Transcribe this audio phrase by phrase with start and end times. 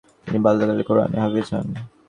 [0.23, 1.67] তিনি বাল্যকালেই কোরআন এ হাফেজ হন।